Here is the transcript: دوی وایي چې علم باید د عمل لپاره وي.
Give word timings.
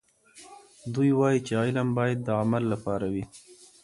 دوی 0.93 1.09
وایي 1.19 1.39
چې 1.47 1.53
علم 1.61 1.87
باید 1.97 2.17
د 2.23 2.29
عمل 2.41 2.63
لپاره 2.73 3.05
وي. 3.13 3.25